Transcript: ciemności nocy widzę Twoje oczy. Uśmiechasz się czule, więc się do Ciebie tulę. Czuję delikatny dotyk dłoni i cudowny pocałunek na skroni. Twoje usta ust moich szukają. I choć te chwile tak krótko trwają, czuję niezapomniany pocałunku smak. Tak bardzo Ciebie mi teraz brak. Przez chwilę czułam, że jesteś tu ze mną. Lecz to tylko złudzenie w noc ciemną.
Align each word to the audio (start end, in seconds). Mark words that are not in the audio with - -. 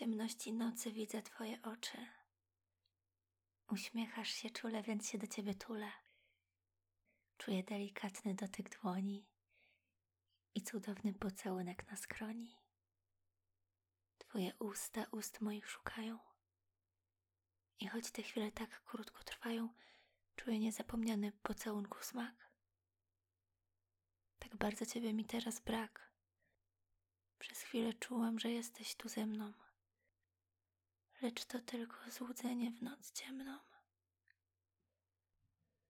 ciemności 0.00 0.52
nocy 0.52 0.92
widzę 0.92 1.22
Twoje 1.22 1.62
oczy. 1.62 2.06
Uśmiechasz 3.68 4.28
się 4.28 4.50
czule, 4.50 4.82
więc 4.82 5.08
się 5.08 5.18
do 5.18 5.26
Ciebie 5.26 5.54
tulę. 5.54 5.92
Czuję 7.38 7.62
delikatny 7.62 8.34
dotyk 8.34 8.80
dłoni 8.80 9.28
i 10.54 10.62
cudowny 10.62 11.12
pocałunek 11.12 11.90
na 11.90 11.96
skroni. 11.96 12.56
Twoje 14.18 14.52
usta 14.58 15.06
ust 15.10 15.40
moich 15.40 15.70
szukają. 15.70 16.18
I 17.80 17.88
choć 17.88 18.10
te 18.10 18.22
chwile 18.22 18.52
tak 18.52 18.84
krótko 18.84 19.24
trwają, 19.24 19.68
czuję 20.36 20.58
niezapomniany 20.58 21.32
pocałunku 21.32 21.98
smak. 22.02 22.50
Tak 24.38 24.56
bardzo 24.56 24.86
Ciebie 24.86 25.12
mi 25.12 25.24
teraz 25.24 25.60
brak. 25.60 26.12
Przez 27.38 27.62
chwilę 27.62 27.94
czułam, 27.94 28.38
że 28.38 28.50
jesteś 28.50 28.94
tu 28.94 29.08
ze 29.08 29.26
mną. 29.26 29.69
Lecz 31.22 31.44
to 31.44 31.58
tylko 31.58 31.96
złudzenie 32.10 32.70
w 32.70 32.82
noc 32.82 33.12
ciemną. 33.12 33.58